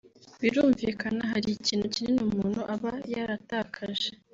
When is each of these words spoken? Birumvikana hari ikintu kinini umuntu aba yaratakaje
Birumvikana 0.41 1.21
hari 1.31 1.49
ikintu 1.57 1.85
kinini 1.93 2.21
umuntu 2.29 2.59
aba 2.73 2.93
yaratakaje 3.13 4.09